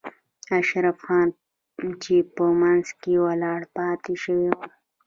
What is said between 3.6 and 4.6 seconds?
پاتې شوی و.